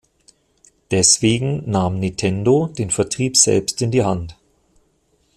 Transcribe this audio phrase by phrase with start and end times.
[0.89, 4.35] Deswegen nahm Nintendo den Vertrieb selbst in die Hand.